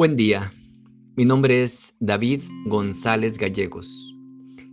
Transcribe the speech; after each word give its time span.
Buen 0.00 0.16
día, 0.16 0.50
mi 1.14 1.26
nombre 1.26 1.62
es 1.62 1.94
David 2.00 2.40
González 2.64 3.36
Gallegos. 3.36 4.16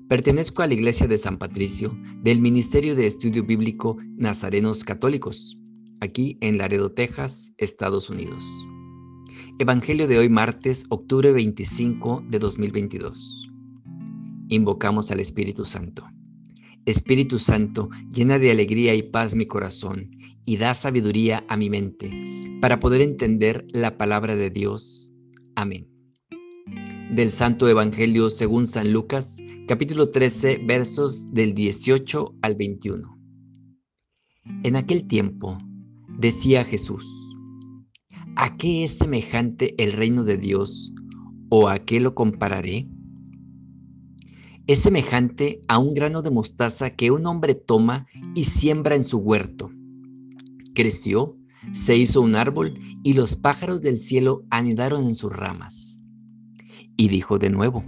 Pertenezco 0.08 0.62
a 0.62 0.68
la 0.68 0.74
Iglesia 0.74 1.06
de 1.06 1.18
San 1.18 1.38
Patricio 1.38 1.92
del 2.24 2.40
Ministerio 2.40 2.96
de 2.96 3.08
Estudio 3.08 3.44
Bíblico 3.44 3.98
Nazarenos 4.16 4.86
Católicos, 4.86 5.60
aquí 6.00 6.38
en 6.40 6.58
Laredo, 6.58 6.94
Texas, 6.94 7.54
Estados 7.58 8.10
Unidos. 8.10 8.42
Evangelio 9.60 10.08
de 10.08 10.18
hoy 10.18 10.30
martes, 10.30 10.86
octubre 10.88 11.34
25 11.34 12.24
de 12.30 12.40
2022. 12.40 13.52
Invocamos 14.48 15.12
al 15.12 15.20
Espíritu 15.20 15.66
Santo. 15.66 16.08
Espíritu 16.86 17.38
Santo, 17.38 17.90
llena 18.14 18.40
de 18.40 18.50
alegría 18.50 18.96
y 18.96 19.04
paz 19.04 19.36
mi 19.36 19.46
corazón 19.46 20.10
y 20.46 20.56
da 20.56 20.74
sabiduría 20.74 21.44
a 21.50 21.58
mi 21.58 21.70
mente 21.70 22.14
para 22.62 22.80
poder 22.80 23.02
entender 23.02 23.68
la 23.74 23.98
palabra 23.98 24.38
de 24.38 24.50
Dios. 24.50 25.12
Amén. 25.58 25.88
Del 27.16 27.32
Santo 27.32 27.68
Evangelio 27.68 28.30
según 28.30 28.68
San 28.68 28.94
Lucas, 28.94 29.40
capítulo 29.68 30.10
13, 30.10 30.60
versos 30.68 31.34
del 31.34 31.56
18 31.56 32.36
al 32.44 32.56
21. 32.56 33.18
En 34.64 34.76
aquel 34.76 35.08
tiempo 35.08 35.58
decía 36.20 36.64
Jesús, 36.64 37.04
¿a 38.36 38.56
qué 38.56 38.84
es 38.84 39.00
semejante 39.00 39.74
el 39.84 39.94
reino 39.94 40.24
de 40.24 40.38
Dios 40.38 40.94
o 41.50 41.70
a 41.70 41.80
qué 41.80 42.02
lo 42.02 42.14
compararé? 42.14 42.88
es 44.68 44.82
semejante 44.82 45.62
a 45.68 45.80
un 45.80 45.96
grano 45.96 46.22
de 46.22 46.30
mostaza 46.30 46.92
que 46.92 47.10
un 47.10 47.26
hombre 47.26 47.56
toma 47.56 48.06
y 48.36 48.44
siembra 48.44 48.96
en 48.96 49.04
su 49.04 49.18
huerto. 49.18 49.72
Creció, 50.76 51.36
se 51.74 51.96
hizo 51.96 52.22
un 52.22 52.36
árbol 52.36 52.80
y 53.04 53.14
los 53.14 53.36
pájaros 53.36 53.82
del 53.82 54.00
cielo 54.00 54.44
anidaron 54.50 55.06
en 55.06 55.16
sus 55.16 55.32
ramas. 55.32 56.00
Y 56.96 57.10
dijo 57.10 57.38
de 57.38 57.50
nuevo, 57.50 57.84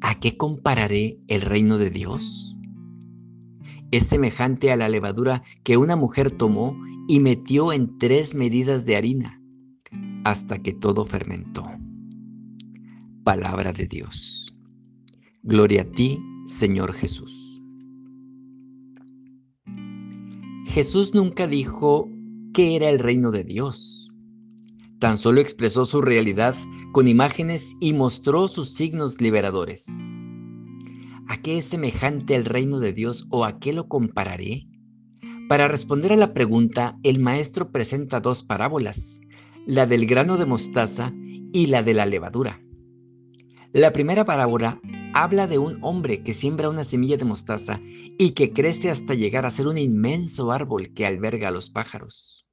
¿a 0.00 0.18
qué 0.20 0.36
compararé 0.36 1.18
el 1.28 1.40
reino 1.40 1.78
de 1.78 1.90
Dios? 1.90 2.56
Es 3.90 4.06
semejante 4.06 4.72
a 4.72 4.76
la 4.76 4.88
levadura 4.88 5.42
que 5.62 5.76
una 5.76 5.96
mujer 5.96 6.30
tomó 6.30 6.76
y 7.08 7.20
metió 7.20 7.72
en 7.72 7.98
tres 7.98 8.34
medidas 8.34 8.84
de 8.84 8.96
harina 8.96 9.40
hasta 10.24 10.58
que 10.58 10.72
todo 10.72 11.06
fermentó. 11.06 11.64
Palabra 13.22 13.72
de 13.72 13.86
Dios. 13.86 14.54
Gloria 15.42 15.82
a 15.82 15.84
ti, 15.84 16.18
Señor 16.46 16.92
Jesús. 16.92 17.62
Jesús 20.66 21.14
nunca 21.14 21.46
dijo 21.46 22.10
qué 22.56 22.74
era 22.74 22.88
el 22.88 22.98
reino 23.00 23.32
de 23.32 23.44
Dios. 23.44 24.14
Tan 24.98 25.18
solo 25.18 25.42
expresó 25.42 25.84
su 25.84 26.00
realidad 26.00 26.54
con 26.92 27.06
imágenes 27.06 27.74
y 27.82 27.92
mostró 27.92 28.48
sus 28.48 28.72
signos 28.72 29.20
liberadores. 29.20 30.08
¿A 31.28 31.36
qué 31.42 31.58
es 31.58 31.66
semejante 31.66 32.34
el 32.34 32.46
reino 32.46 32.78
de 32.78 32.94
Dios 32.94 33.26
o 33.28 33.44
a 33.44 33.58
qué 33.58 33.74
lo 33.74 33.88
compararé? 33.88 34.66
Para 35.50 35.68
responder 35.68 36.14
a 36.14 36.16
la 36.16 36.32
pregunta, 36.32 36.98
el 37.02 37.20
maestro 37.20 37.72
presenta 37.72 38.20
dos 38.20 38.42
parábolas, 38.42 39.20
la 39.66 39.84
del 39.84 40.06
grano 40.06 40.38
de 40.38 40.46
mostaza 40.46 41.12
y 41.52 41.66
la 41.66 41.82
de 41.82 41.92
la 41.92 42.06
levadura. 42.06 42.58
La 43.74 43.92
primera 43.92 44.24
parábola 44.24 44.80
habla 45.12 45.46
de 45.46 45.58
un 45.58 45.76
hombre 45.82 46.22
que 46.22 46.32
siembra 46.32 46.70
una 46.70 46.84
semilla 46.84 47.18
de 47.18 47.26
mostaza 47.26 47.82
y 48.18 48.30
que 48.30 48.54
crece 48.54 48.88
hasta 48.88 49.12
llegar 49.12 49.44
a 49.44 49.50
ser 49.50 49.66
un 49.66 49.76
inmenso 49.76 50.52
árbol 50.52 50.94
que 50.94 51.04
alberga 51.04 51.48
a 51.48 51.50
los 51.50 51.68
pájaros. 51.68 52.45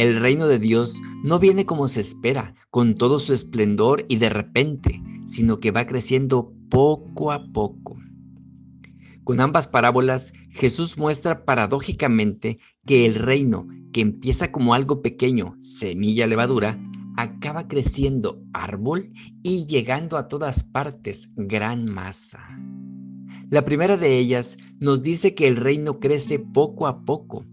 El 0.00 0.18
reino 0.18 0.46
de 0.46 0.58
Dios 0.58 1.02
no 1.22 1.38
viene 1.38 1.66
como 1.66 1.86
se 1.86 2.00
espera, 2.00 2.54
con 2.70 2.94
todo 2.94 3.18
su 3.18 3.32
esplendor 3.32 4.06
y 4.08 4.16
de 4.16 4.30
repente, 4.30 5.02
sino 5.26 5.58
que 5.58 5.72
va 5.72 5.86
creciendo 5.86 6.54
poco 6.70 7.32
a 7.32 7.52
poco. 7.52 7.98
Con 9.24 9.40
ambas 9.40 9.68
parábolas, 9.68 10.32
Jesús 10.50 10.96
muestra 10.96 11.44
paradójicamente 11.44 12.58
que 12.86 13.04
el 13.04 13.14
reino, 13.14 13.68
que 13.92 14.00
empieza 14.00 14.50
como 14.50 14.72
algo 14.74 15.02
pequeño, 15.02 15.54
semilla 15.60 16.26
levadura, 16.26 16.80
acaba 17.16 17.68
creciendo 17.68 18.42
árbol 18.52 19.12
y 19.42 19.66
llegando 19.66 20.16
a 20.16 20.28
todas 20.28 20.64
partes 20.64 21.30
gran 21.36 21.84
masa. 21.84 22.40
La 23.50 23.64
primera 23.64 23.96
de 23.96 24.18
ellas 24.18 24.56
nos 24.78 25.02
dice 25.02 25.34
que 25.34 25.46
el 25.46 25.56
reino 25.56 26.00
crece 26.00 26.38
poco 26.38 26.86
a 26.86 27.04
poco, 27.04 27.44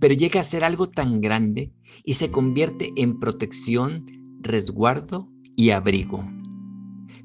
pero 0.00 0.14
llega 0.14 0.40
a 0.40 0.44
ser 0.44 0.64
algo 0.64 0.88
tan 0.88 1.20
grande 1.20 1.72
y 2.04 2.14
se 2.14 2.30
convierte 2.30 2.90
en 2.96 3.20
protección, 3.20 4.04
resguardo 4.40 5.30
y 5.56 5.70
abrigo. 5.70 6.24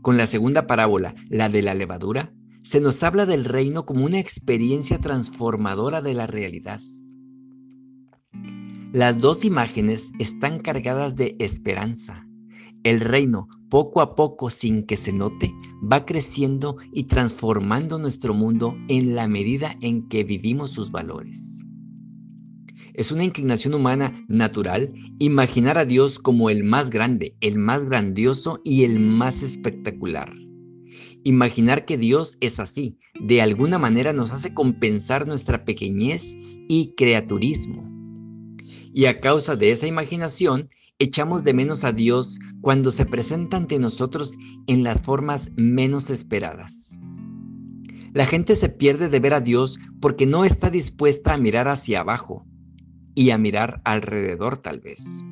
Con 0.02 0.18
la 0.18 0.28
segunda 0.28 0.68
parábola, 0.68 1.16
la 1.30 1.50
de 1.50 1.64
la 1.64 1.74
levadura, 1.74 2.34
se 2.64 2.82
nos 2.82 3.02
habla 3.04 3.26
del 3.26 3.46
reino 3.46 3.86
como 3.86 4.06
una 4.06 4.20
experiencia 4.20 5.00
transformadora 5.00 6.02
de 6.02 6.14
la 6.14 6.28
realidad 6.28 6.82
las 8.96 9.20
dos 9.20 9.44
imágenes 9.44 10.14
están 10.20 10.60
cargadas 10.60 11.18
de 11.18 11.36
esperanza. 11.40 12.26
El 12.86 13.02
reino, 13.02 13.50
poco 13.70 14.00
a 14.00 14.16
poco, 14.16 14.50
sin 14.50 14.86
que 14.86 14.96
se 14.96 15.12
note, 15.12 15.54
va 15.84 16.06
creciendo 16.06 16.78
y 16.94 17.04
transformando 17.04 18.00
nuestro 18.00 18.34
mundo 18.34 18.78
en 18.88 19.14
la 19.14 19.28
medida 19.28 19.76
en 19.82 20.08
que 20.08 20.24
vivimos 20.24 20.72
sus 20.72 20.92
valores. 20.92 21.55
Es 22.98 23.12
una 23.12 23.26
inclinación 23.26 23.74
humana 23.74 24.26
natural 24.30 24.88
imaginar 25.20 25.78
a 25.78 25.84
Dios 25.84 26.18
como 26.18 26.50
el 26.50 26.64
más 26.64 26.90
grande, 26.90 27.36
el 27.42 27.58
más 27.58 27.86
grandioso 27.86 28.62
y 28.64 28.86
el 28.86 29.00
más 29.00 29.44
espectacular. 29.44 30.34
Imaginar 31.26 31.84
que 31.84 31.98
Dios 31.98 32.38
es 32.40 32.62
así, 32.62 32.98
de 33.20 33.42
alguna 33.42 33.80
manera 33.80 34.14
nos 34.14 34.32
hace 34.32 34.54
compensar 34.54 35.28
nuestra 35.28 35.66
pequeñez 35.66 36.36
y 36.70 36.94
creaturismo. 36.96 37.84
Y 38.94 39.08
a 39.08 39.20
causa 39.20 39.58
de 39.58 39.72
esa 39.72 39.88
imaginación, 39.88 40.70
echamos 40.98 41.44
de 41.44 41.54
menos 41.54 41.84
a 41.84 41.92
Dios 41.92 42.40
cuando 42.62 42.92
se 42.92 43.06
presenta 43.06 43.58
ante 43.58 43.78
nosotros 43.78 44.38
en 44.68 44.84
las 44.84 45.02
formas 45.02 45.52
menos 45.58 46.10
esperadas. 46.10 46.98
La 48.14 48.26
gente 48.26 48.56
se 48.56 48.70
pierde 48.70 49.10
de 49.10 49.20
ver 49.20 49.34
a 49.34 49.42
Dios 49.42 49.80
porque 50.00 50.26
no 50.26 50.46
está 50.46 50.70
dispuesta 50.70 51.34
a 51.34 51.38
mirar 51.38 51.68
hacia 51.68 52.00
abajo 52.00 52.46
y 53.16 53.32
a 53.32 53.38
mirar 53.38 53.82
alrededor 53.86 54.58
tal 54.58 54.82
vez. 54.82 55.24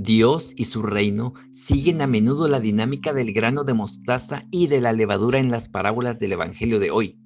Dios 0.00 0.54
y 0.56 0.64
su 0.64 0.82
reino 0.82 1.34
siguen 1.50 2.00
a 2.02 2.06
menudo 2.06 2.46
la 2.46 2.60
dinámica 2.60 3.12
del 3.12 3.32
grano 3.32 3.64
de 3.64 3.74
mostaza 3.74 4.46
y 4.52 4.68
de 4.68 4.80
la 4.80 4.92
levadura 4.92 5.40
en 5.40 5.50
las 5.50 5.68
parábolas 5.68 6.20
del 6.20 6.32
Evangelio 6.32 6.78
de 6.78 6.92
hoy. 6.92 7.18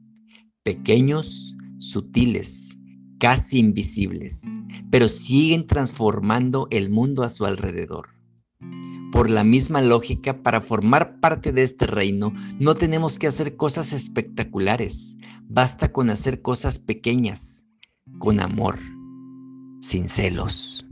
Pequeños, 0.62 1.54
sutiles, 1.76 2.78
casi 3.18 3.58
invisibles, 3.58 4.46
pero 4.90 5.10
siguen 5.10 5.66
transformando 5.66 6.66
el 6.70 6.88
mundo 6.88 7.24
a 7.24 7.28
su 7.28 7.44
alrededor. 7.44 8.08
Por 9.12 9.28
la 9.28 9.44
misma 9.44 9.82
lógica, 9.82 10.42
para 10.42 10.62
formar 10.62 11.20
parte 11.20 11.52
de 11.52 11.64
este 11.64 11.86
reino, 11.86 12.32
no 12.58 12.74
tenemos 12.74 13.18
que 13.18 13.26
hacer 13.26 13.56
cosas 13.56 13.92
espectaculares, 13.92 15.18
basta 15.42 15.92
con 15.92 16.08
hacer 16.08 16.40
cosas 16.40 16.78
pequeñas, 16.78 17.66
con 18.18 18.40
amor, 18.40 18.78
sin 19.82 20.08
celos. 20.08 20.86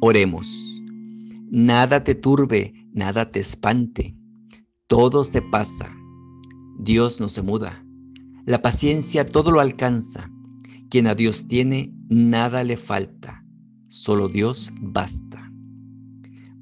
Oremos. 0.00 0.82
Nada 1.50 2.04
te 2.04 2.14
turbe, 2.14 2.74
nada 2.92 3.30
te 3.30 3.40
espante. 3.40 4.14
Todo 4.86 5.24
se 5.24 5.40
pasa. 5.40 5.96
Dios 6.78 7.18
no 7.18 7.28
se 7.28 7.40
muda. 7.40 7.84
La 8.44 8.60
paciencia 8.60 9.24
todo 9.24 9.50
lo 9.50 9.60
alcanza. 9.60 10.30
Quien 10.90 11.06
a 11.06 11.14
Dios 11.14 11.48
tiene, 11.48 11.94
nada 12.10 12.62
le 12.62 12.76
falta. 12.76 13.42
Solo 13.88 14.28
Dios 14.28 14.70
basta. 14.80 15.50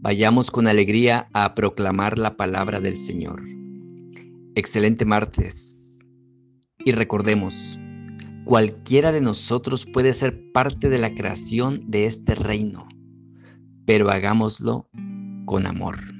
Vayamos 0.00 0.52
con 0.52 0.68
alegría 0.68 1.28
a 1.32 1.54
proclamar 1.54 2.18
la 2.18 2.36
palabra 2.36 2.78
del 2.78 2.96
Señor. 2.96 3.42
Excelente 4.54 5.04
martes. 5.04 6.06
Y 6.84 6.92
recordemos, 6.92 7.80
cualquiera 8.44 9.12
de 9.12 9.20
nosotros 9.20 9.86
puede 9.86 10.14
ser 10.14 10.52
parte 10.52 10.88
de 10.88 10.98
la 10.98 11.10
creación 11.10 11.90
de 11.90 12.06
este 12.06 12.34
reino, 12.34 12.88
pero 13.86 14.10
hagámoslo 14.10 14.88
con 15.46 15.66
amor. 15.66 16.11